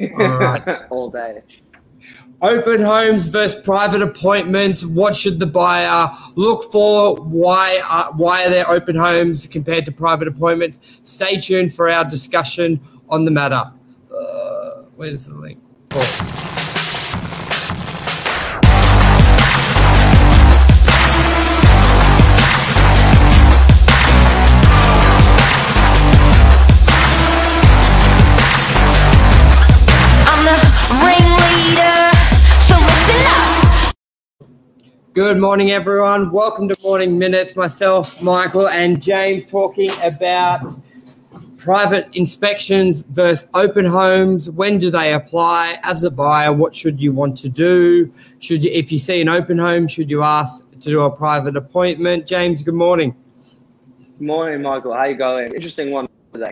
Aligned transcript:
right. 0.00 0.86
all 0.90 1.10
day. 1.10 1.42
Open 2.42 2.82
homes 2.82 3.28
versus 3.28 3.60
private 3.62 4.02
appointments. 4.02 4.84
What 4.84 5.16
should 5.16 5.40
the 5.40 5.46
buyer 5.46 6.10
look 6.34 6.70
for? 6.70 7.16
Why 7.16 7.80
are, 7.88 8.12
why 8.12 8.44
are 8.44 8.50
there 8.50 8.68
open 8.68 8.94
homes 8.94 9.46
compared 9.46 9.86
to 9.86 9.92
private 9.92 10.28
appointments? 10.28 10.80
Stay 11.04 11.40
tuned 11.40 11.74
for 11.74 11.88
our 11.88 12.04
discussion 12.04 12.78
on 13.08 13.24
the 13.24 13.30
matter. 13.30 13.72
Uh, 14.14 14.82
where's 14.96 15.26
the 15.26 15.34
link? 15.34 15.58
Oh. 15.92 16.35
Good 35.16 35.38
morning, 35.38 35.70
everyone. 35.70 36.30
Welcome 36.30 36.68
to 36.68 36.76
Morning 36.82 37.18
Minutes. 37.18 37.56
Myself, 37.56 38.20
Michael, 38.20 38.68
and 38.68 39.00
James 39.00 39.46
talking 39.46 39.90
about 40.02 40.74
private 41.56 42.14
inspections 42.14 43.00
versus 43.08 43.48
open 43.54 43.86
homes. 43.86 44.50
When 44.50 44.78
do 44.78 44.90
they 44.90 45.14
apply? 45.14 45.78
As 45.84 46.04
a 46.04 46.10
buyer, 46.10 46.52
what 46.52 46.76
should 46.76 47.00
you 47.00 47.12
want 47.12 47.34
to 47.38 47.48
do? 47.48 48.12
Should 48.40 48.62
you, 48.62 48.70
if 48.70 48.92
you 48.92 48.98
see 48.98 49.22
an 49.22 49.30
open 49.30 49.56
home, 49.56 49.88
should 49.88 50.10
you 50.10 50.22
ask 50.22 50.62
to 50.80 50.90
do 50.90 51.00
a 51.00 51.10
private 51.10 51.56
appointment? 51.56 52.26
James, 52.26 52.62
good 52.62 52.74
morning. 52.74 53.16
Good 54.18 54.26
morning, 54.26 54.60
Michael. 54.60 54.92
How 54.92 55.06
you 55.06 55.16
going? 55.16 55.54
Interesting 55.54 55.92
one 55.92 56.08
today. 56.30 56.50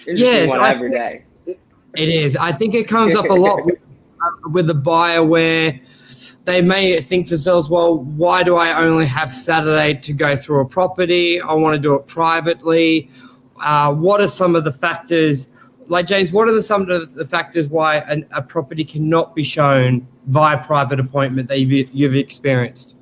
Interesting 0.00 0.16
yes, 0.16 0.48
one 0.48 0.58
I, 0.58 0.70
every 0.70 0.90
day. 0.90 1.22
It 1.46 2.08
is. 2.08 2.34
I 2.34 2.50
think 2.50 2.74
it 2.74 2.88
comes 2.88 3.14
up 3.14 3.26
a 3.26 3.34
lot 3.34 3.64
with, 3.64 3.78
uh, 4.20 4.48
with 4.48 4.66
the 4.66 4.74
buyer 4.74 5.22
where 5.22 5.78
they 6.48 6.62
may 6.62 6.98
think 6.98 7.26
to 7.26 7.34
themselves, 7.34 7.68
well, 7.68 7.98
why 7.98 8.42
do 8.42 8.56
I 8.56 8.82
only 8.82 9.04
have 9.04 9.30
Saturday 9.30 9.92
to 9.92 10.14
go 10.14 10.34
through 10.34 10.60
a 10.60 10.64
property? 10.64 11.38
I 11.42 11.52
want 11.52 11.74
to 11.74 11.78
do 11.78 11.94
it 11.94 12.06
privately. 12.06 13.10
Uh, 13.60 13.92
what 13.92 14.22
are 14.22 14.28
some 14.28 14.56
of 14.56 14.64
the 14.64 14.72
factors? 14.72 15.48
Like 15.88 16.06
James, 16.06 16.32
what 16.32 16.48
are 16.48 16.54
the, 16.54 16.62
some 16.62 16.90
of 16.90 17.12
the 17.12 17.26
factors 17.26 17.68
why 17.68 17.96
an, 17.96 18.24
a 18.30 18.40
property 18.40 18.82
cannot 18.82 19.36
be 19.36 19.42
shown 19.42 20.08
via 20.28 20.56
private 20.64 20.98
appointment 20.98 21.50
that 21.50 21.60
you've, 21.60 21.90
you've 21.92 22.16
experienced? 22.16 22.96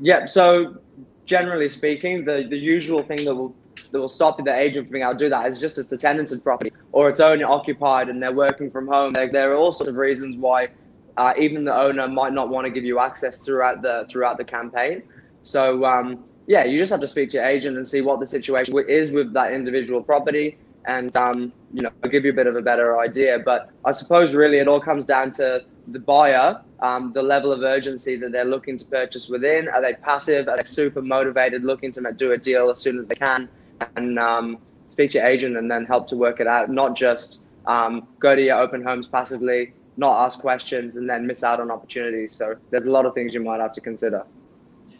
Yeah, 0.00 0.26
so 0.26 0.78
generally 1.26 1.68
speaking, 1.68 2.24
the, 2.24 2.48
the 2.50 2.58
usual 2.58 3.04
thing 3.04 3.24
that 3.24 3.34
will 3.36 3.54
that 3.92 4.00
will 4.00 4.08
stop 4.08 4.42
the 4.44 4.52
agent 4.52 4.86
from 4.86 4.94
being 4.94 5.04
able 5.04 5.12
to 5.12 5.18
do 5.18 5.28
that 5.28 5.46
is 5.46 5.60
just 5.60 5.78
it's 5.78 5.92
a 5.92 5.96
tenanted 5.96 6.42
property 6.42 6.72
or 6.90 7.08
it's 7.08 7.20
only 7.20 7.44
occupied 7.44 8.08
and 8.08 8.20
they're 8.20 8.32
working 8.32 8.68
from 8.68 8.88
home. 8.88 9.12
There, 9.12 9.28
there 9.30 9.52
are 9.52 9.54
all 9.54 9.72
sorts 9.72 9.90
of 9.90 9.96
reasons 9.96 10.36
why 10.36 10.70
uh, 11.16 11.32
even 11.38 11.64
the 11.64 11.74
owner 11.74 12.08
might 12.08 12.32
not 12.32 12.48
want 12.48 12.66
to 12.66 12.70
give 12.70 12.84
you 12.84 13.00
access 13.00 13.44
throughout 13.44 13.82
the 13.82 14.06
throughout 14.08 14.36
the 14.38 14.44
campaign. 14.44 15.02
So 15.42 15.84
um, 15.84 16.24
yeah, 16.46 16.64
you 16.64 16.78
just 16.78 16.90
have 16.90 17.00
to 17.00 17.06
speak 17.06 17.30
to 17.30 17.38
your 17.38 17.46
agent 17.46 17.76
and 17.76 17.86
see 17.86 18.00
what 18.00 18.20
the 18.20 18.26
situation 18.26 18.74
is 18.88 19.10
with 19.10 19.32
that 19.32 19.52
individual 19.52 20.02
property, 20.02 20.58
and 20.84 21.16
um, 21.16 21.52
you 21.72 21.82
know 21.82 21.90
give 22.10 22.24
you 22.24 22.30
a 22.30 22.34
bit 22.34 22.46
of 22.46 22.56
a 22.56 22.62
better 22.62 22.98
idea. 22.98 23.38
But 23.38 23.70
I 23.84 23.92
suppose 23.92 24.34
really 24.34 24.58
it 24.58 24.68
all 24.68 24.80
comes 24.80 25.04
down 25.04 25.32
to 25.32 25.64
the 25.88 25.98
buyer, 25.98 26.60
um, 26.80 27.12
the 27.12 27.22
level 27.22 27.52
of 27.52 27.62
urgency 27.62 28.16
that 28.16 28.32
they're 28.32 28.44
looking 28.44 28.76
to 28.78 28.84
purchase 28.84 29.28
within. 29.28 29.68
Are 29.68 29.80
they 29.80 29.94
passive? 29.94 30.48
Are 30.48 30.56
they 30.56 30.64
super 30.64 31.02
motivated, 31.02 31.64
looking 31.64 31.92
to 31.92 32.12
do 32.12 32.32
a 32.32 32.38
deal 32.38 32.70
as 32.70 32.80
soon 32.80 32.98
as 32.98 33.06
they 33.06 33.14
can? 33.14 33.48
And 33.96 34.18
um, 34.18 34.58
speak 34.90 35.10
to 35.12 35.18
your 35.18 35.26
agent 35.26 35.56
and 35.56 35.70
then 35.70 35.84
help 35.84 36.08
to 36.08 36.16
work 36.16 36.40
it 36.40 36.46
out. 36.46 36.70
Not 36.70 36.96
just 36.96 37.40
um, 37.66 38.08
go 38.18 38.34
to 38.34 38.42
your 38.42 38.58
open 38.58 38.82
homes 38.82 39.06
passively, 39.06 39.74
not 39.96 40.24
ask 40.24 40.38
questions 40.38 40.96
and 40.96 41.08
then 41.08 41.26
miss 41.26 41.42
out 41.42 41.60
on 41.60 41.70
opportunities. 41.70 42.32
So 42.32 42.56
there's 42.70 42.86
a 42.86 42.90
lot 42.90 43.06
of 43.06 43.14
things 43.14 43.32
you 43.34 43.40
might 43.40 43.60
have 43.60 43.72
to 43.74 43.80
consider. 43.80 44.24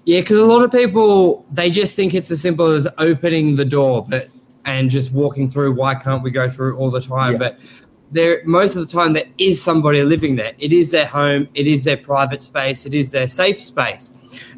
Yeah, 0.05 0.21
because 0.21 0.39
a 0.39 0.45
lot 0.45 0.63
of 0.63 0.71
people 0.71 1.45
they 1.53 1.71
just 1.71 1.95
think 1.95 2.15
it's 2.15 2.31
as 2.31 2.41
simple 2.41 2.67
as 2.67 2.87
opening 2.99 3.57
the 3.57 3.65
door, 3.65 4.07
but 4.09 4.29
and 4.65 4.91
just 4.91 5.13
walking 5.13 5.51
through. 5.51 5.75
Why 5.75 5.95
can't 5.95 6.23
we 6.23 6.31
go 6.31 6.51
through 6.51 6.77
all 6.77 6.91
the 6.91 7.01
time? 7.01 7.33
Yeah. 7.33 7.39
But 7.39 7.59
there, 8.13 8.41
most 8.45 8.77
of 8.77 8.87
the 8.87 8.93
time, 8.93 9.13
there 9.13 9.27
is 9.39 9.63
somebody 9.63 10.03
living 10.03 10.37
there. 10.37 10.53
It 10.59 10.73
is 10.73 10.91
their 10.91 11.07
home. 11.07 11.49
It 11.55 11.67
is 11.67 11.85
their 11.85 11.97
private 11.97 12.43
space. 12.43 12.87
It 12.87 12.95
is 12.95 13.11
their 13.11 13.29
safe 13.29 13.61
space. 13.61 14.13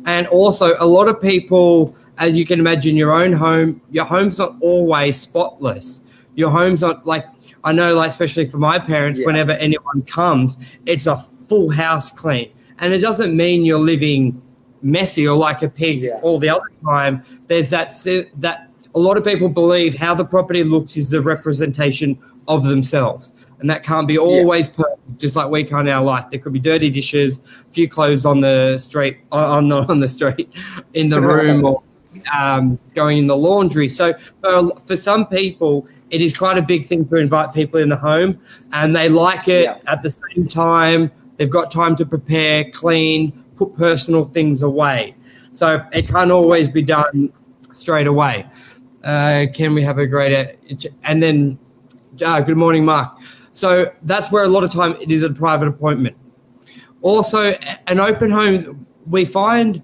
And 0.07 0.27
also, 0.27 0.75
a 0.79 0.87
lot 0.87 1.09
of 1.09 1.21
people, 1.21 1.95
as 2.19 2.35
you 2.35 2.45
can 2.45 2.59
imagine, 2.59 2.97
your 2.97 3.13
own 3.13 3.33
home, 3.33 3.81
your 3.91 4.05
home's 4.05 4.39
not 4.39 4.57
always 4.61 5.19
spotless. 5.19 6.03
Your 6.39 6.51
home's 6.51 6.83
not 6.83 7.05
like 7.05 7.27
I 7.65 7.73
know, 7.73 7.95
like 7.95 8.11
especially 8.11 8.47
for 8.47 8.59
my 8.59 8.79
parents, 8.79 9.19
yeah. 9.19 9.27
whenever 9.27 9.53
anyone 9.53 10.03
comes, 10.03 10.57
it's 10.87 11.09
a 11.09 11.19
full 11.49 11.69
house 11.69 12.13
clean, 12.13 12.53
and 12.79 12.95
it 12.95 12.99
doesn't 12.99 13.37
mean 13.37 13.65
you're 13.65 13.81
living 13.81 14.41
messy 14.81 15.27
or 15.27 15.37
like 15.37 15.63
a 15.63 15.69
pig 15.69 16.03
yeah. 16.03 16.21
all 16.23 16.39
the 16.39 16.49
other 16.49 16.71
time. 16.85 17.25
There's 17.49 17.71
that 17.71 17.91
that 18.37 18.71
a 18.95 18.99
lot 19.01 19.17
of 19.17 19.25
people 19.25 19.49
believe 19.49 19.97
how 19.97 20.15
the 20.15 20.25
property 20.25 20.63
looks 20.63 20.97
is 20.97 21.11
the 21.11 21.21
representation 21.21 22.17
of 22.47 22.63
themselves. 22.63 23.33
And 23.59 23.69
that 23.69 23.83
can't 23.83 24.07
be 24.07 24.17
always 24.17 24.69
yeah. 24.69 24.75
perfect, 24.75 25.19
just 25.19 25.35
like 25.35 25.51
we 25.51 25.65
can't 25.65 25.89
in 25.89 25.93
our 25.93 26.05
life. 26.05 26.27
There 26.31 26.39
could 26.39 26.53
be 26.53 26.61
dirty 26.61 26.89
dishes, 26.89 27.41
a 27.69 27.73
few 27.73 27.89
clothes 27.89 28.25
on 28.25 28.39
the 28.39 28.79
street, 28.79 29.19
uh, 29.33 29.51
on 29.51 29.67
not 29.67 29.91
on 29.95 29.99
the 29.99 30.07
street, 30.07 30.49
in 30.95 31.09
the 31.09 31.21
room, 31.33 31.65
or 31.65 31.83
um, 32.35 32.79
going 32.95 33.19
in 33.19 33.27
the 33.27 33.37
laundry. 33.37 33.89
So 33.89 34.15
for, 34.41 34.71
for 34.87 34.97
some 34.97 35.27
people, 35.27 35.87
it 36.11 36.21
is 36.21 36.37
quite 36.37 36.59
a 36.59 36.63
big 36.63 36.87
thing 36.87 37.07
to 37.09 37.17
invite 37.17 37.53
people 37.53 37.81
in 37.81 37.89
the 37.89 37.97
home 37.97 38.41
and 38.73 38.95
they 38.95 39.09
like 39.09 39.49
it 39.49 39.65
yeah. 39.65 39.79
at 39.87 40.03
the 40.03 40.11
same 40.11 40.49
time. 40.49 41.11
They've 41.37 41.51
got 41.51 41.71
time 41.71 41.97
to 41.97 42.07
prepare 42.07 42.71
clean 42.71 43.45
put 43.59 43.77
personal 43.77 44.25
things 44.25 44.63
away. 44.63 45.15
So 45.51 45.85
it 45.93 46.09
can't 46.09 46.31
always 46.31 46.69
be 46.69 46.83
done 46.83 47.33
straight 47.73 48.07
away. 48.07 48.47
Uh, 49.05 49.47
can 49.53 49.75
we 49.75 49.83
have 49.83 49.99
a 49.99 50.07
greater 50.07 50.53
and 51.03 51.23
then 51.23 51.59
uh, 52.25 52.41
good 52.41 52.57
morning 52.57 52.85
mark. 52.85 53.19
So 53.53 53.93
that's 54.03 54.31
where 54.31 54.45
a 54.45 54.49
lot 54.49 54.65
of 54.65 54.73
time 54.73 54.97
it 55.01 55.11
is 55.11 55.23
a 55.23 55.31
private 55.31 55.69
appointment. 55.69 56.17
Also 57.03 57.53
an 57.87 58.01
open 58.01 58.31
home 58.31 58.87
we 59.07 59.25
find 59.25 59.83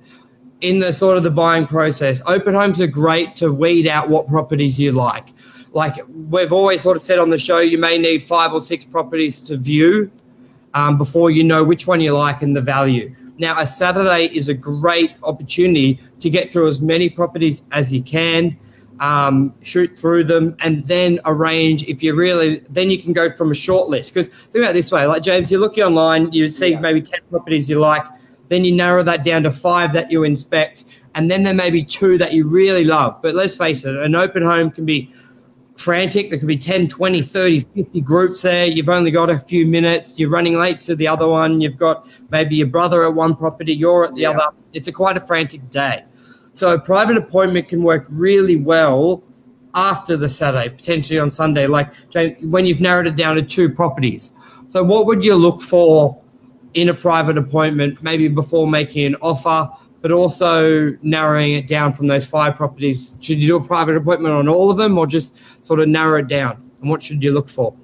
in 0.65 0.79
the 0.79 0.93
sort 0.93 1.17
of 1.17 1.23
the 1.23 1.31
buying 1.31 1.67
process 1.67 2.21
open 2.27 2.55
homes 2.55 2.81
are 2.81 2.87
great 2.87 3.37
to 3.37 3.53
weed 3.53 3.87
out 3.87 4.09
what 4.09 4.27
properties 4.27 4.79
you 4.79 4.93
like 4.93 5.29
like 5.75 5.97
we've 6.31 6.53
always 6.53 6.81
sort 6.81 6.97
of 6.97 7.03
said 7.03 7.19
on 7.19 7.29
the 7.29 7.39
show, 7.39 7.59
you 7.59 7.79
may 7.79 7.99
need 7.99 8.23
five 8.23 8.53
or 8.53 8.61
six 8.61 8.85
properties 8.85 9.41
to 9.41 9.57
view 9.57 10.11
um, 10.73 10.97
before 10.97 11.31
you 11.31 11.45
know 11.45 11.65
which 11.65 11.87
one 11.87 12.01
you 12.01 12.13
like 12.13 12.43
and 12.43 12.57
the 12.57 12.61
value. 12.61 13.15
Now, 13.39 13.59
a 13.59 13.67
Saturday 13.67 14.27
is 14.27 14.49
a 14.49 14.55
great 14.55 15.11
opportunity 15.25 16.01
to 16.21 16.31
get 16.31 16.53
through 16.53 16.69
as 16.69 16.81
many 16.81 17.11
properties 17.11 17.63
as 17.73 17.93
you 17.93 18.03
can, 18.05 18.57
um, 19.01 19.53
shoot 19.63 19.99
through 19.99 20.25
them, 20.25 20.57
and 20.61 20.85
then 20.85 21.19
arrange 21.25 21.83
if 21.85 22.05
you 22.05 22.15
really, 22.15 22.61
then 22.71 22.89
you 22.89 23.03
can 23.03 23.13
go 23.13 23.29
from 23.29 23.51
a 23.51 23.55
short 23.55 23.89
list. 23.89 24.15
Because 24.15 24.29
think 24.29 24.65
about 24.65 24.75
this 24.75 24.93
way 24.93 25.05
like 25.07 25.23
James, 25.23 25.51
you're 25.51 25.61
looking 25.61 25.83
online, 25.83 26.33
you 26.33 26.49
see 26.49 26.71
yeah. 26.71 26.81
maybe 26.81 27.03
10 27.03 27.19
properties 27.31 27.69
you 27.69 27.81
like, 27.81 28.05
then 28.49 28.65
you 28.65 28.73
narrow 28.73 29.03
that 29.03 29.25
down 29.25 29.43
to 29.45 29.51
five 29.51 29.93
that 29.93 30.11
you 30.11 30.25
inspect, 30.25 30.85
and 31.15 31.31
then 31.31 31.43
there 31.43 31.55
may 31.55 31.71
be 31.71 31.83
two 31.83 32.19
that 32.19 32.33
you 32.33 32.49
really 32.49 32.85
love. 32.85 33.21
But 33.23 33.35
let's 33.35 33.57
face 33.57 33.85
it, 33.85 33.97
an 33.97 34.15
open 34.15 34.43
home 34.43 34.71
can 34.71 34.85
be 34.85 35.13
frantic. 35.77 36.31
There 36.31 36.39
could 36.39 36.49
be 36.49 36.57
10, 36.57 36.89
20, 36.89 37.23
30, 37.23 37.61
50 37.61 38.01
groups 38.01 38.43
there. 38.43 38.67
You've 38.67 38.89
only 38.89 39.11
got 39.11 39.31
a 39.31 39.39
few 39.39 39.67
minutes. 39.67 40.19
You're 40.19 40.31
running 40.31 40.55
late 40.55 40.81
to 40.83 40.95
the 40.95 41.09
other 41.09 41.27
one. 41.27 41.61
You've 41.61 41.79
got 41.79 42.07
maybe 42.31 42.57
your 42.57 42.69
brother 42.69 43.05
at 43.05 43.15
one 43.15 43.35
property, 43.37 43.75
you're 43.75 44.05
at 44.05 44.15
the 44.15 44.23
yeah. 44.23 44.31
other. 44.31 44.57
It's 44.73 44.89
a 44.89 44.93
quite 44.93 45.17
a 45.17 45.21
frantic 45.21 45.69
day. 45.71 46.05
So 46.53 46.71
a 46.71 46.79
private 46.79 47.17
appointment 47.17 47.69
can 47.69 47.83
work 47.83 48.07
really 48.09 48.57
well 48.57 49.23
after 49.75 50.17
the 50.17 50.29
Saturday, 50.29 50.69
potentially 50.69 51.19
on 51.19 51.31
Sunday, 51.31 51.67
like 51.67 51.93
when 52.43 52.65
you've 52.65 52.81
narrowed 52.81 53.09
it 53.09 53.17
down 53.17 53.35
to 53.35 53.43
two 53.43 53.69
properties. 53.69 54.33
So 54.69 54.83
what 54.85 55.07
would 55.07 55.25
you 55.25 55.35
look 55.35 55.61
for 55.61 56.21
in 56.75 56.89
a 56.89 56.95
private 56.95 57.39
appointment, 57.39 58.03
maybe 58.03 58.29
before 58.29 58.67
making 58.67 59.07
an 59.07 59.17
offer? 59.17 59.71
but 60.05 60.13
also 60.13 60.95
narrowing 61.01 61.55
it 61.55 61.67
down 61.67 61.95
from 61.95 62.09
those 62.09 62.27
five 62.27 62.55
properties. 62.55 63.15
Should 63.21 63.39
you 63.39 63.47
do 63.47 63.57
a 63.57 63.65
private 63.65 63.97
appointment 63.97 64.35
on 64.35 64.51
all 64.51 64.71
of 64.71 64.77
them 64.77 64.99
or 64.99 65.07
just 65.07 65.35
sort 65.63 65.81
of 65.81 65.89
narrow 65.89 66.19
it 66.19 66.29
down? 66.29 66.63
And 66.83 66.91
what 66.91 67.03
should 67.03 67.23
you 67.23 67.33
look 67.33 67.49
for? 67.49 67.75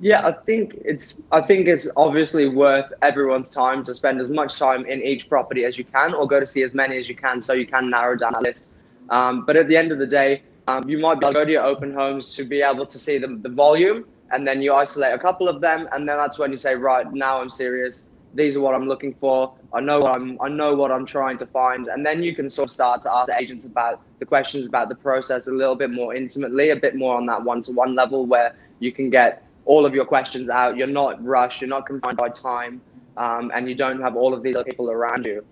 Yeah, 0.00 0.26
I 0.26 0.32
think 0.32 0.78
it's 0.82 1.18
I 1.30 1.42
think 1.42 1.68
it's 1.68 1.90
obviously 1.94 2.48
worth 2.48 2.90
everyone's 3.02 3.50
time 3.50 3.84
to 3.84 3.94
spend 3.94 4.18
as 4.18 4.30
much 4.30 4.58
time 4.58 4.86
in 4.86 5.02
each 5.02 5.28
property 5.28 5.66
as 5.66 5.76
you 5.76 5.84
can, 5.84 6.14
or 6.14 6.26
go 6.26 6.40
to 6.40 6.46
see 6.46 6.62
as 6.62 6.72
many 6.72 6.96
as 6.96 7.06
you 7.06 7.14
can, 7.14 7.42
so 7.42 7.52
you 7.52 7.66
can 7.66 7.90
narrow 7.90 8.16
down 8.16 8.32
that 8.32 8.42
list. 8.42 8.70
Um, 9.10 9.44
but 9.44 9.56
at 9.56 9.68
the 9.68 9.76
end 9.76 9.92
of 9.92 9.98
the 9.98 10.06
day, 10.06 10.42
um, 10.68 10.88
you 10.88 10.96
might 10.96 11.20
be 11.20 11.26
able 11.26 11.34
to 11.34 11.40
go 11.40 11.44
to 11.44 11.52
your 11.52 11.64
open 11.64 11.92
homes 11.92 12.34
to 12.36 12.44
be 12.44 12.62
able 12.62 12.86
to 12.86 12.98
see 12.98 13.18
the, 13.18 13.28
the 13.42 13.50
volume, 13.50 14.06
and 14.32 14.46
then 14.46 14.62
you 14.62 14.74
isolate 14.74 15.14
a 15.14 15.18
couple 15.18 15.48
of 15.48 15.60
them, 15.60 15.88
and 15.92 16.08
then 16.08 16.16
that's 16.16 16.38
when 16.38 16.50
you 16.50 16.56
say, 16.56 16.74
right 16.74 17.10
now 17.12 17.40
I'm 17.40 17.50
serious 17.50 18.08
these 18.34 18.56
are 18.56 18.60
what 18.60 18.74
I'm 18.74 18.86
looking 18.86 19.14
for. 19.14 19.54
I 19.72 19.80
know 19.80 20.00
what 20.00 20.16
I'm 20.16 20.38
I 20.40 20.48
know 20.48 20.74
what 20.74 20.90
I'm 20.90 21.06
trying 21.06 21.36
to 21.38 21.46
find, 21.46 21.88
and 21.88 22.04
then 22.04 22.22
you 22.22 22.34
can 22.34 22.48
sort 22.48 22.68
of 22.68 22.72
start 22.72 23.02
to 23.02 23.12
ask 23.12 23.28
the 23.28 23.38
agents 23.38 23.64
about 23.64 24.02
the 24.18 24.26
questions 24.26 24.66
about 24.66 24.88
the 24.88 24.94
process 24.94 25.46
a 25.46 25.52
little 25.52 25.74
bit 25.76 25.90
more 25.90 26.14
intimately, 26.14 26.70
a 26.70 26.76
bit 26.76 26.94
more 26.96 27.16
on 27.16 27.26
that 27.26 27.42
one 27.42 27.62
to 27.62 27.72
one 27.72 27.94
level 27.94 28.26
where 28.26 28.54
you 28.78 28.92
can 28.92 29.10
get 29.10 29.44
all 29.64 29.84
of 29.86 29.94
your 29.94 30.04
questions 30.04 30.48
out. 30.48 30.76
You're 30.76 30.86
not 30.86 31.22
rushed. 31.24 31.60
You're 31.60 31.68
not 31.70 31.86
confined 31.86 32.16
by 32.16 32.28
time, 32.30 32.80
um, 33.16 33.50
and 33.54 33.68
you 33.68 33.74
don't 33.74 34.00
have 34.00 34.16
all 34.16 34.34
of 34.34 34.42
these 34.42 34.56
other 34.56 34.64
people 34.64 34.90
around 34.90 35.26
you. 35.26 35.44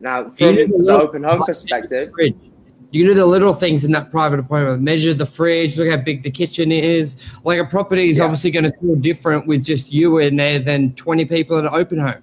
Now, 0.00 0.24
from 0.24 0.56
the 0.56 0.98
open 1.00 1.24
home 1.24 1.42
perspective. 1.44 2.12
You 2.92 3.04
can 3.04 3.12
do 3.12 3.14
the 3.14 3.26
little 3.26 3.52
things 3.52 3.84
in 3.84 3.92
that 3.92 4.10
private 4.10 4.38
appointment. 4.38 4.80
Measure 4.80 5.12
the 5.12 5.26
fridge, 5.26 5.78
look 5.78 5.90
how 5.90 5.96
big 5.96 6.22
the 6.22 6.30
kitchen 6.30 6.70
is. 6.70 7.16
Like 7.44 7.58
a 7.58 7.64
property 7.64 8.10
is 8.10 8.18
yeah. 8.18 8.24
obviously 8.24 8.50
going 8.52 8.64
to 8.64 8.72
feel 8.78 8.94
different 8.96 9.46
with 9.46 9.64
just 9.64 9.92
you 9.92 10.18
in 10.18 10.36
there 10.36 10.58
than 10.60 10.94
20 10.94 11.24
people 11.24 11.58
in 11.58 11.66
an 11.66 11.74
open 11.74 11.98
home. 11.98 12.22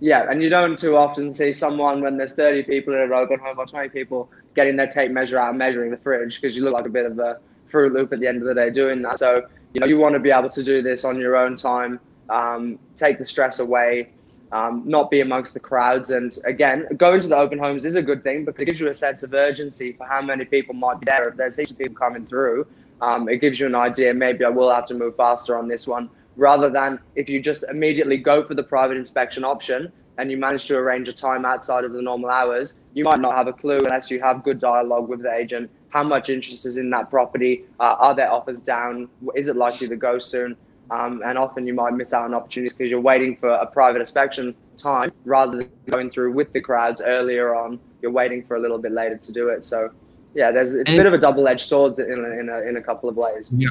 Yeah, 0.00 0.30
and 0.30 0.42
you 0.42 0.48
don't 0.48 0.78
too 0.78 0.96
often 0.96 1.32
see 1.32 1.52
someone 1.52 2.00
when 2.00 2.16
there's 2.16 2.34
30 2.34 2.62
people 2.64 2.94
in 2.94 3.00
an 3.00 3.12
open 3.12 3.38
home 3.38 3.58
or 3.58 3.66
20 3.66 3.90
people 3.90 4.30
getting 4.54 4.76
their 4.76 4.86
tape 4.86 5.10
measure 5.10 5.38
out 5.38 5.50
and 5.50 5.58
measuring 5.58 5.90
the 5.90 5.98
fridge 5.98 6.40
because 6.40 6.56
you 6.56 6.64
look 6.64 6.72
like 6.72 6.86
a 6.86 6.90
bit 6.90 7.06
of 7.06 7.18
a 7.18 7.38
Fruit 7.68 7.92
Loop 7.92 8.12
at 8.12 8.18
the 8.18 8.26
end 8.26 8.38
of 8.38 8.48
the 8.48 8.54
day 8.54 8.70
doing 8.70 9.02
that. 9.02 9.18
So, 9.18 9.46
you 9.74 9.80
know, 9.80 9.86
you 9.86 9.98
want 9.98 10.14
to 10.14 10.18
be 10.18 10.30
able 10.30 10.48
to 10.48 10.62
do 10.62 10.82
this 10.82 11.04
on 11.04 11.18
your 11.18 11.36
own 11.36 11.54
time, 11.54 12.00
um, 12.30 12.78
take 12.96 13.18
the 13.18 13.26
stress 13.26 13.60
away, 13.60 14.10
um, 14.52 14.82
not 14.84 15.10
be 15.10 15.20
amongst 15.20 15.54
the 15.54 15.60
crowds. 15.60 16.10
And 16.10 16.36
again, 16.44 16.86
going 16.96 17.20
to 17.20 17.28
the 17.28 17.36
open 17.36 17.58
homes 17.58 17.84
is 17.84 17.96
a 17.96 18.02
good 18.02 18.22
thing 18.22 18.44
because 18.44 18.62
it 18.62 18.66
gives 18.66 18.80
you 18.80 18.88
a 18.88 18.94
sense 18.94 19.22
of 19.22 19.32
urgency 19.32 19.92
for 19.92 20.06
how 20.06 20.22
many 20.22 20.44
people 20.44 20.74
might 20.74 21.00
be 21.00 21.06
there. 21.06 21.28
If 21.28 21.36
there's 21.36 21.56
heaps 21.56 21.70
of 21.70 21.78
people 21.78 21.96
coming 21.96 22.26
through, 22.26 22.66
um, 23.00 23.28
it 23.28 23.38
gives 23.38 23.60
you 23.60 23.66
an 23.66 23.74
idea. 23.74 24.12
Maybe 24.12 24.44
I 24.44 24.48
will 24.48 24.72
have 24.72 24.86
to 24.86 24.94
move 24.94 25.16
faster 25.16 25.56
on 25.56 25.68
this 25.68 25.86
one 25.86 26.10
rather 26.36 26.70
than 26.70 26.98
if 27.16 27.28
you 27.28 27.40
just 27.40 27.64
immediately 27.68 28.16
go 28.16 28.44
for 28.44 28.54
the 28.54 28.62
private 28.62 28.96
inspection 28.96 29.44
option 29.44 29.92
and 30.18 30.30
you 30.30 30.36
manage 30.36 30.66
to 30.66 30.76
arrange 30.76 31.08
a 31.08 31.12
time 31.12 31.44
outside 31.44 31.84
of 31.84 31.92
the 31.92 32.02
normal 32.02 32.30
hours, 32.30 32.76
you 32.94 33.04
might 33.04 33.20
not 33.20 33.34
have 33.34 33.46
a 33.46 33.52
clue 33.52 33.78
unless 33.78 34.10
you 34.10 34.20
have 34.20 34.42
good 34.42 34.58
dialogue 34.58 35.08
with 35.08 35.22
the 35.22 35.32
agent. 35.32 35.70
How 35.90 36.02
much 36.02 36.28
interest 36.28 36.66
is 36.66 36.76
in 36.76 36.90
that 36.90 37.10
property? 37.10 37.64
Uh, 37.78 37.96
are 37.98 38.14
there 38.14 38.30
offers 38.30 38.60
down? 38.60 39.08
Is 39.34 39.48
it 39.48 39.56
likely 39.56 39.88
to 39.88 39.96
go 39.96 40.18
soon? 40.18 40.56
Um, 40.90 41.22
and 41.24 41.38
often 41.38 41.66
you 41.66 41.74
might 41.74 41.94
miss 41.94 42.12
out 42.12 42.24
on 42.24 42.34
opportunities 42.34 42.76
because 42.76 42.90
you're 42.90 43.00
waiting 43.00 43.36
for 43.36 43.48
a 43.48 43.66
private 43.66 44.00
inspection 44.00 44.54
time 44.76 45.12
rather 45.24 45.58
than 45.58 45.70
going 45.88 46.10
through 46.10 46.32
with 46.32 46.52
the 46.52 46.60
crowds 46.60 47.00
earlier 47.00 47.54
on. 47.54 47.78
You're 48.02 48.10
waiting 48.10 48.44
for 48.44 48.56
a 48.56 48.60
little 48.60 48.78
bit 48.78 48.92
later 48.92 49.16
to 49.16 49.32
do 49.32 49.48
it. 49.50 49.64
So, 49.64 49.90
yeah, 50.34 50.50
there's 50.50 50.74
it's 50.74 50.90
a 50.90 50.96
bit 50.96 51.06
of 51.06 51.12
a 51.12 51.18
double-edged 51.18 51.66
sword 51.66 51.98
in 51.98 52.24
a, 52.24 52.40
in 52.40 52.48
a, 52.48 52.58
in 52.68 52.76
a 52.76 52.82
couple 52.82 53.08
of 53.08 53.16
ways. 53.16 53.52
Yeah 53.56 53.68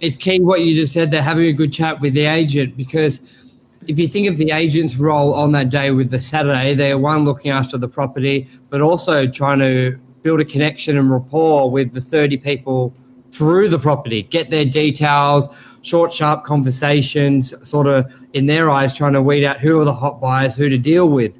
it's 0.00 0.16
key 0.16 0.40
what 0.40 0.62
you 0.62 0.74
just 0.74 0.92
said. 0.92 1.10
They're 1.10 1.22
having 1.22 1.46
a 1.46 1.52
good 1.52 1.72
chat 1.72 2.00
with 2.00 2.14
the 2.14 2.24
agent 2.24 2.76
because 2.76 3.20
if 3.86 3.98
you 3.98 4.08
think 4.08 4.28
of 4.28 4.38
the 4.38 4.50
agent's 4.50 4.96
role 4.96 5.34
on 5.34 5.52
that 5.52 5.68
day 5.68 5.90
with 5.90 6.10
the 6.10 6.20
Saturday, 6.20 6.74
they 6.74 6.92
are 6.92 6.98
one 6.98 7.24
looking 7.24 7.50
after 7.50 7.78
the 7.78 7.88
property, 7.88 8.48
but 8.68 8.80
also 8.80 9.26
trying 9.26 9.58
to 9.60 9.98
build 10.22 10.40
a 10.40 10.44
connection 10.44 10.98
and 10.98 11.10
rapport 11.10 11.70
with 11.70 11.92
the 11.92 12.00
30 12.00 12.38
people 12.38 12.94
through 13.30 13.68
the 13.68 13.78
property, 13.78 14.22
get 14.22 14.50
their 14.50 14.64
details, 14.64 15.48
short, 15.82 16.12
sharp 16.12 16.44
conversations, 16.44 17.54
sort 17.68 17.86
of 17.86 18.10
in 18.32 18.46
their 18.46 18.70
eyes, 18.70 18.94
trying 18.94 19.12
to 19.14 19.22
weed 19.22 19.44
out 19.44 19.60
who 19.60 19.80
are 19.80 19.84
the 19.84 19.94
hot 19.94 20.20
buyers, 20.20 20.54
who 20.54 20.68
to 20.68 20.78
deal 20.78 21.08
with. 21.08 21.38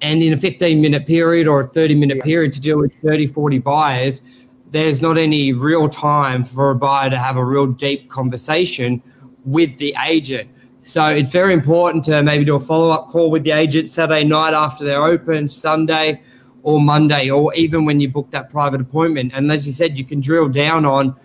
And 0.00 0.22
in 0.22 0.32
a 0.32 0.38
15 0.38 0.80
minute 0.80 1.06
period 1.06 1.46
or 1.46 1.60
a 1.60 1.66
30 1.68 1.94
minute 1.94 2.22
period 2.22 2.52
to 2.54 2.60
deal 2.60 2.78
with 2.78 2.92
30, 3.02 3.26
40 3.28 3.58
buyers, 3.58 4.22
there's 4.70 5.00
not 5.00 5.16
any 5.16 5.52
real 5.52 5.88
time 5.88 6.44
for 6.44 6.70
a 6.70 6.74
buyer 6.74 7.08
to 7.08 7.16
have 7.16 7.36
a 7.36 7.44
real 7.44 7.66
deep 7.66 8.10
conversation 8.10 9.02
with 9.44 9.76
the 9.78 9.94
agent. 10.04 10.50
So 10.82 11.06
it's 11.06 11.30
very 11.30 11.54
important 11.54 12.04
to 12.04 12.22
maybe 12.22 12.44
do 12.44 12.56
a 12.56 12.60
follow 12.60 12.90
up 12.90 13.08
call 13.08 13.30
with 13.30 13.44
the 13.44 13.52
agent 13.52 13.90
Saturday 13.90 14.24
night 14.24 14.52
after 14.52 14.84
they're 14.84 15.02
open, 15.02 15.48
Sunday 15.48 16.20
or 16.62 16.80
Monday, 16.80 17.30
or 17.30 17.54
even 17.54 17.84
when 17.84 18.00
you 18.00 18.08
book 18.08 18.30
that 18.32 18.50
private 18.50 18.80
appointment. 18.80 19.32
And 19.34 19.50
as 19.50 19.66
you 19.66 19.72
said, 19.72 19.96
you 19.96 20.04
can 20.04 20.20
drill 20.20 20.48
down 20.48 20.84
on 20.84 21.16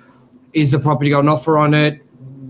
is 0.54 0.72
the 0.72 0.80
property 0.80 1.10
got 1.10 1.20
an 1.20 1.30
offer 1.30 1.58
on 1.58 1.74
it? 1.74 2.02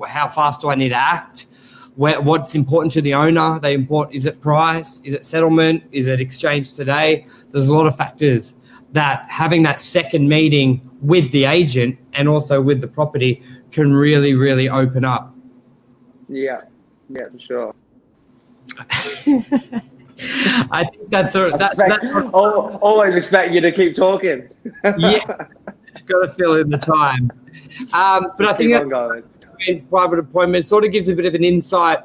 How 0.07 0.27
fast 0.27 0.61
do 0.61 0.69
I 0.69 0.75
need 0.75 0.89
to 0.89 0.95
act? 0.95 1.47
Where, 1.95 2.21
what's 2.21 2.55
important 2.55 2.93
to 2.93 3.01
the 3.01 3.13
owner? 3.13 3.59
They 3.59 3.73
import 3.73 4.13
is 4.13 4.25
it 4.25 4.39
price? 4.39 5.01
Is 5.03 5.13
it 5.13 5.25
settlement? 5.25 5.83
Is 5.91 6.07
it 6.07 6.19
exchange 6.19 6.75
today? 6.75 7.25
There's 7.51 7.67
a 7.67 7.75
lot 7.75 7.87
of 7.87 7.95
factors 7.95 8.55
that 8.91 9.25
having 9.29 9.63
that 9.63 9.79
second 9.79 10.27
meeting 10.27 10.81
with 11.01 11.31
the 11.31 11.45
agent 11.45 11.97
and 12.13 12.27
also 12.27 12.61
with 12.61 12.81
the 12.81 12.87
property 12.87 13.43
can 13.71 13.93
really, 13.93 14.33
really 14.33 14.69
open 14.69 15.05
up. 15.05 15.35
Yeah, 16.27 16.61
yeah, 17.09 17.29
for 17.31 17.39
sure. 17.39 17.75
I 20.71 20.83
think 20.83 21.09
that's 21.09 21.35
a, 21.35 21.49
that, 21.51 21.71
expect, 21.71 22.01
that, 22.01 22.29
always 22.33 23.15
expect 23.15 23.53
you 23.53 23.61
to 23.61 23.71
keep 23.71 23.95
talking. 23.95 24.49
yeah, 24.97 25.25
got 26.05 26.25
to 26.25 26.33
fill 26.37 26.55
in 26.55 26.69
the 26.69 26.77
time. 26.77 27.31
Um, 27.93 28.31
but 28.37 28.47
I 28.47 28.53
think 28.53 28.73
that 29.67 29.89
private 29.89 30.19
appointments 30.19 30.67
sort 30.67 30.85
of 30.85 30.91
gives 30.91 31.09
a 31.09 31.15
bit 31.15 31.25
of 31.25 31.35
an 31.35 31.43
insight 31.43 31.99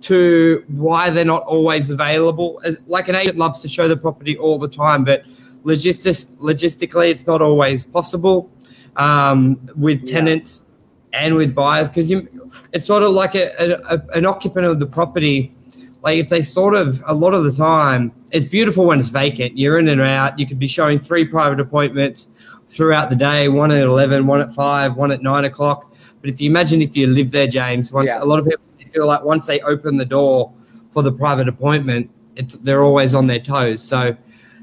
to 0.00 0.64
why 0.68 1.10
they're 1.10 1.24
not 1.24 1.42
always 1.44 1.90
available. 1.90 2.60
As, 2.64 2.78
like 2.86 3.08
an 3.08 3.14
agent 3.14 3.36
loves 3.36 3.60
to 3.62 3.68
show 3.68 3.88
the 3.88 3.96
property 3.96 4.38
all 4.38 4.58
the 4.58 4.68
time, 4.68 5.04
but 5.04 5.24
logistics 5.64 6.24
logistically 6.40 7.10
it's 7.10 7.26
not 7.26 7.42
always 7.42 7.84
possible 7.84 8.50
um, 8.96 9.58
with 9.76 10.06
tenants 10.06 10.64
yeah. 11.12 11.24
and 11.24 11.34
with 11.36 11.54
buyers 11.54 11.88
because 11.88 12.10
you 12.10 12.28
it's 12.72 12.86
sort 12.86 13.02
of 13.02 13.10
like 13.10 13.34
a, 13.34 13.50
a, 13.90 14.16
an 14.16 14.24
occupant 14.24 14.64
of 14.64 14.80
the 14.80 14.86
property 14.86 15.54
like 16.02 16.18
if 16.18 16.28
they 16.28 16.42
sort 16.42 16.74
of 16.74 17.02
a 17.06 17.14
lot 17.14 17.34
of 17.34 17.44
the 17.44 17.52
time 17.52 18.12
it's 18.30 18.46
beautiful 18.46 18.86
when 18.86 18.98
it's 18.98 19.08
vacant 19.08 19.58
you're 19.58 19.78
in 19.78 19.88
and 19.88 20.00
out 20.00 20.38
you 20.38 20.46
could 20.46 20.58
be 20.58 20.68
showing 20.68 20.98
three 20.98 21.24
private 21.24 21.60
appointments 21.60 22.28
throughout 22.68 23.10
the 23.10 23.16
day 23.16 23.48
one 23.48 23.70
at 23.70 23.86
11 23.86 24.26
one 24.26 24.40
at 24.40 24.54
5 24.54 24.96
one 24.96 25.10
at 25.10 25.22
9 25.22 25.44
o'clock 25.44 25.92
but 26.20 26.30
if 26.30 26.40
you 26.40 26.50
imagine 26.50 26.82
if 26.82 26.96
you 26.96 27.06
live 27.06 27.30
there 27.30 27.46
james 27.46 27.92
once, 27.92 28.06
yeah. 28.06 28.22
a 28.22 28.24
lot 28.24 28.38
of 28.38 28.44
people 28.44 28.62
feel 28.92 29.06
like 29.06 29.22
once 29.22 29.46
they 29.46 29.60
open 29.60 29.98
the 29.98 30.04
door 30.04 30.52
for 30.90 31.02
the 31.02 31.12
private 31.12 31.46
appointment 31.46 32.10
it's, 32.36 32.54
they're 32.56 32.82
always 32.82 33.14
on 33.14 33.26
their 33.26 33.38
toes 33.38 33.82
so 33.82 34.16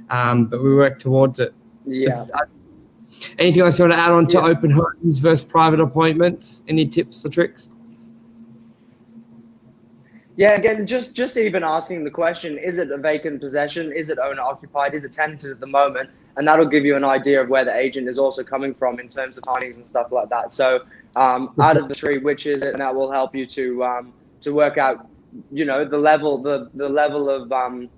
um, 0.10 0.46
but 0.46 0.63
we 0.63 0.75
work 0.75 1.00
towards 1.00 1.40
it. 1.40 1.54
Yeah. 1.86 2.25
Anything 3.40 3.62
else 3.62 3.80
you 3.80 3.84
want 3.84 3.94
to 3.94 4.00
add 4.00 4.12
on 4.12 4.28
to 4.28 4.38
yeah. 4.38 4.46
open 4.46 4.72
homes 4.72 5.19
versus 5.19 5.44
private 5.44 5.80
appointments? 5.80 6.63
Any 6.68 6.86
tips 6.88 7.25
or 7.25 7.30
tricks? 7.30 7.69
Yeah, 10.38 10.51
again, 10.56 10.86
just 10.86 11.16
just 11.16 11.38
even 11.38 11.63
asking 11.63 12.04
the 12.04 12.12
question: 12.12 12.58
Is 12.58 12.78
it 12.78 12.92
a 12.92 12.98
vacant 12.98 13.40
possession? 13.40 13.94
Is 13.94 14.10
it 14.10 14.19
owner 14.19 14.42
occupied? 14.42 14.94
Is 14.94 15.06
it 15.06 15.13
tenanted 15.13 15.51
at 15.51 15.60
the 15.62 15.68
moment? 15.68 16.10
And 16.36 16.46
that'll 16.46 16.66
give 16.66 16.84
you 16.84 16.98
an 16.98 17.06
idea 17.06 17.42
of 17.42 17.48
where 17.48 17.63
the 17.63 17.74
agent 17.74 18.10
is 18.10 18.18
also 18.18 18.44
coming 18.44 18.75
from 18.75 19.00
in 19.00 19.08
terms 19.08 19.38
of 19.38 19.46
findings 19.46 19.78
and 19.78 19.88
stuff 19.88 20.12
like 20.12 20.28
that. 20.30 20.51
So, 20.51 20.81
um, 21.16 21.54
out 21.60 21.78
of 21.78 21.88
the 21.88 21.96
three, 21.96 22.18
which 22.18 22.46
is 22.46 22.63
it? 22.63 22.74
And 22.74 22.82
that 22.82 22.96
will 22.96 23.12
help 23.12 23.36
you 23.36 23.46
to 23.48 23.84
um, 23.84 24.13
to 24.42 24.54
work 24.54 24.78
out, 24.78 25.08
you 25.51 25.66
know, 25.66 25.86
the 25.86 25.98
level 25.98 26.38
the 26.38 26.70
the 26.74 26.89
level 26.89 27.30
of 27.30 27.51
um, 27.51 27.89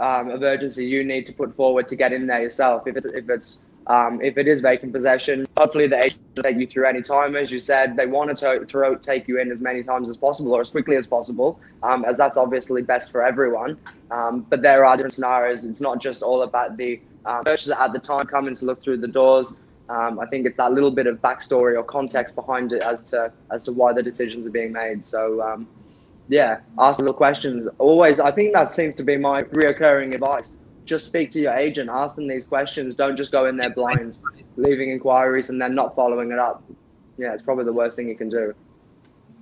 um, 0.00 0.30
of 0.30 0.42
urgency 0.42 0.86
you 0.86 1.04
need 1.04 1.26
to 1.26 1.32
put 1.32 1.54
forward 1.54 1.88
to 1.88 1.96
get 1.96 2.12
in 2.12 2.26
there 2.26 2.42
yourself. 2.42 2.86
If 2.86 2.96
it's 2.96 3.06
if 3.06 3.28
it's 3.30 3.60
um, 3.86 4.20
if 4.22 4.38
it 4.38 4.46
is 4.46 4.60
vacant 4.60 4.92
possession, 4.92 5.46
hopefully 5.56 5.88
the 5.88 5.98
agent 6.04 6.20
will 6.36 6.42
take 6.44 6.56
you 6.56 6.66
through 6.66 6.86
any 6.86 7.02
time. 7.02 7.34
As 7.34 7.50
you 7.50 7.58
said, 7.58 7.96
they 7.96 8.06
want 8.06 8.36
to 8.36 8.64
throw, 8.64 8.94
take 8.94 9.26
you 9.26 9.40
in 9.40 9.50
as 9.50 9.60
many 9.60 9.82
times 9.82 10.08
as 10.08 10.16
possible 10.16 10.52
or 10.52 10.60
as 10.60 10.70
quickly 10.70 10.96
as 10.96 11.06
possible, 11.06 11.58
um, 11.82 12.04
as 12.04 12.16
that's 12.16 12.36
obviously 12.36 12.82
best 12.82 13.10
for 13.10 13.24
everyone. 13.24 13.76
Um, 14.10 14.46
but 14.48 14.62
there 14.62 14.84
are 14.84 14.96
different 14.96 15.14
scenarios. 15.14 15.64
It's 15.64 15.80
not 15.80 16.00
just 16.00 16.22
all 16.22 16.42
about 16.42 16.76
the 16.76 17.00
um, 17.24 17.44
purchaser 17.44 17.74
at 17.74 17.92
the 17.92 17.98
time 17.98 18.26
coming 18.26 18.54
to 18.54 18.64
look 18.64 18.82
through 18.82 18.98
the 18.98 19.08
doors. 19.08 19.56
Um, 19.92 20.18
I 20.18 20.26
think 20.26 20.46
it's 20.46 20.56
that 20.56 20.72
little 20.72 20.90
bit 20.90 21.06
of 21.06 21.20
backstory 21.20 21.76
or 21.76 21.82
context 21.84 22.34
behind 22.34 22.72
it 22.72 22.80
as 22.80 23.02
to 23.10 23.30
as 23.50 23.64
to 23.64 23.72
why 23.72 23.92
the 23.92 24.02
decisions 24.02 24.46
are 24.46 24.50
being 24.50 24.72
made. 24.72 25.06
So 25.06 25.42
um, 25.42 25.68
yeah, 26.28 26.60
ask 26.78 26.98
little 26.98 27.14
questions. 27.14 27.68
Always, 27.78 28.18
I 28.18 28.30
think 28.30 28.54
that 28.54 28.70
seems 28.70 28.94
to 28.96 29.02
be 29.02 29.18
my 29.18 29.42
reoccurring 29.42 30.14
advice. 30.14 30.56
Just 30.86 31.06
speak 31.06 31.30
to 31.32 31.40
your 31.40 31.52
agent, 31.52 31.90
ask 31.92 32.16
them 32.16 32.26
these 32.26 32.46
questions. 32.46 32.94
Don't 32.94 33.16
just 33.16 33.32
go 33.32 33.44
in 33.46 33.56
there 33.58 33.68
blind, 33.68 34.16
leaving 34.56 34.90
inquiries 34.90 35.50
and 35.50 35.60
then 35.60 35.74
not 35.74 35.94
following 35.94 36.32
it 36.32 36.38
up. 36.38 36.64
Yeah, 37.18 37.34
it's 37.34 37.42
probably 37.42 37.64
the 37.64 37.74
worst 37.74 37.96
thing 37.96 38.08
you 38.08 38.16
can 38.16 38.30
do. 38.30 38.54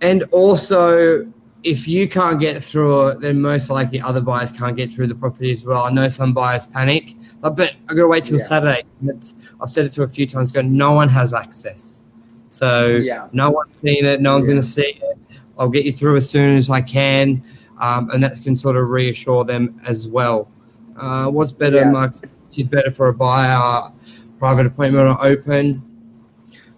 And 0.01 0.25
also, 0.33 1.33
if 1.63 1.87
you 1.87 2.09
can't 2.09 2.41
get 2.41 2.63
through 2.63 3.09
it, 3.09 3.21
then 3.21 3.41
most 3.41 3.71
likely 3.71 4.01
other 4.01 4.21
buyers 4.21 4.51
can't 4.51 4.77
get 4.77 4.91
through 4.91 5.07
the 5.09 5.15
property 5.15 5.53
as 5.53 5.65
well. 5.65 5.85
I 5.85 5.91
know 5.91 6.09
some 6.09 6.33
buyers 6.33 6.67
panic, 6.67 7.15
but 7.41 7.59
I 7.61 7.95
got 7.95 8.03
to 8.03 8.09
wait 8.09 8.25
till 8.25 8.39
yeah. 8.39 8.45
Saturday. 8.45 8.83
It's, 9.05 9.35
I've 9.61 9.71
said 9.71 9.85
it 9.85 9.93
to 9.93 10.03
a 10.03 10.09
few 10.09 10.27
times. 10.27 10.51
Go, 10.51 10.63
no 10.63 10.93
one 10.93 11.09
has 11.09 11.35
access, 11.35 12.03
so 12.49 12.87
yeah. 12.87 13.29
no 13.33 13.51
one's 13.51 13.73
seen 13.83 14.05
it. 14.05 14.21
No 14.21 14.35
one's 14.35 14.47
yeah. 14.47 14.53
going 14.53 14.63
to 14.63 14.67
see 14.67 14.99
it. 15.03 15.19
I'll 15.59 15.69
get 15.69 15.85
you 15.85 15.93
through 15.93 16.17
as 16.17 16.29
soon 16.29 16.57
as 16.57 16.71
I 16.71 16.81
can, 16.81 17.43
um, 17.79 18.11
and 18.11 18.25
that 18.25 18.43
can 18.43 18.57
sort 18.57 18.77
of 18.77 18.89
reassure 18.89 19.45
them 19.45 19.81
as 19.87 20.09
well. 20.09 20.51
Uh, 20.97 21.27
what's 21.29 21.53
better, 21.53 21.79
yeah. 21.79 21.91
Mark? 21.91 22.15
Is 22.57 22.67
better 22.67 22.91
for 22.91 23.09
a 23.09 23.15
buyer, 23.15 23.93
private 24.39 24.67
appointment 24.67 25.09
or 25.09 25.25
open? 25.25 25.83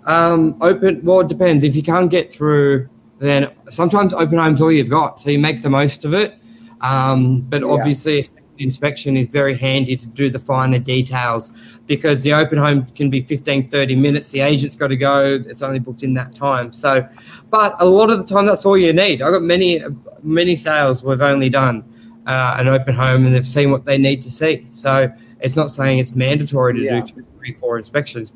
Um, 0.04 0.56
open. 0.60 1.02
Well, 1.02 1.20
it 1.20 1.28
depends. 1.28 1.64
If 1.64 1.74
you 1.74 1.82
can't 1.82 2.10
get 2.10 2.32
through, 2.32 2.88
then 3.28 3.50
sometimes 3.70 4.12
open 4.14 4.38
home's 4.38 4.60
all 4.60 4.72
you've 4.72 4.90
got, 4.90 5.20
so 5.20 5.30
you 5.30 5.38
make 5.38 5.62
the 5.62 5.70
most 5.70 6.04
of 6.04 6.14
it. 6.14 6.34
Um, 6.80 7.40
but 7.42 7.62
Yeah. 7.62 7.68
obviously, 7.68 8.24
inspection 8.58 9.16
is 9.16 9.28
very 9.28 9.56
handy 9.56 9.96
to 9.96 10.06
do 10.06 10.30
the 10.30 10.38
finer 10.38 10.78
details 10.78 11.52
because 11.86 12.22
the 12.22 12.32
open 12.32 12.58
home 12.58 12.86
can 12.94 13.10
be 13.10 13.20
15, 13.22 13.66
30 13.68 13.96
minutes. 13.96 14.30
The 14.30 14.40
agent's 14.40 14.76
got 14.76 14.88
to 14.88 14.96
go. 14.96 15.40
It's 15.46 15.62
only 15.62 15.78
booked 15.78 16.02
in 16.02 16.14
that 16.14 16.34
time. 16.34 16.72
So, 16.72 17.06
but 17.50 17.74
a 17.80 17.84
lot 17.84 18.10
of 18.10 18.18
the 18.18 18.24
time, 18.24 18.46
that's 18.46 18.64
all 18.66 18.76
you 18.76 18.92
need. 18.92 19.22
i've 19.22 19.32
got 19.32 19.42
many, 19.42 19.80
many 20.22 20.54
sales 20.56 21.02
we've 21.02 21.20
only 21.20 21.48
done 21.48 21.84
uh, 22.26 22.56
an 22.58 22.68
open 22.68 22.94
home 22.94 23.24
and 23.26 23.34
they've 23.34 23.48
seen 23.48 23.70
what 23.70 23.84
they 23.84 23.98
need 23.98 24.22
to 24.22 24.30
see. 24.30 24.66
So 24.70 25.10
it's 25.40 25.56
not 25.56 25.70
saying 25.70 25.98
it's 25.98 26.14
mandatory 26.14 26.74
to 26.74 26.80
Yeah. 26.84 27.00
do 27.00 27.06
two, 27.06 27.24
three, 27.38 27.56
four 27.58 27.78
inspections. 27.78 28.32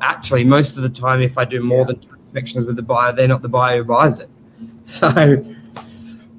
Actually, 0.00 0.44
most 0.44 0.76
of 0.76 0.82
the 0.82 0.88
time, 0.88 1.20
if 1.22 1.38
I 1.38 1.44
do 1.44 1.60
more 1.62 1.80
Yeah. 1.80 1.84
than 1.84 2.00
two 2.32 2.38
inspections 2.38 2.64
with 2.64 2.76
the 2.76 2.82
buyer, 2.82 3.12
they're 3.12 3.28
not 3.28 3.42
the 3.42 3.48
buyer 3.48 3.78
who 3.78 3.84
buys 3.84 4.18
it. 4.20 4.28
So 4.84 5.08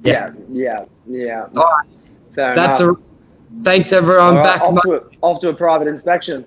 Yeah, 0.02 0.30
yeah, 0.48 0.84
yeah. 1.06 1.46
All 1.56 1.64
right. 1.64 1.88
Fair 2.34 2.54
that's 2.54 2.80
enough. 2.80 2.98
a. 2.98 3.62
Thanks, 3.62 3.90
everyone. 3.92 4.34
Right, 4.36 4.44
Back. 4.44 4.62
off, 4.62 4.74
Mo- 4.74 4.80
to 4.82 4.92
a, 4.96 5.00
off 5.22 5.40
to 5.40 5.48
a 5.48 5.54
private 5.54 5.88
inspection. 5.88 6.44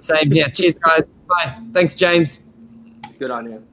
Same 0.00 0.30
here. 0.30 0.48
Cheers, 0.50 0.74
guys. 0.74 1.06
Bye. 1.26 1.58
Thanks, 1.72 1.94
James. 1.94 2.40
Good 3.18 3.30
on 3.30 3.50
you. 3.50 3.64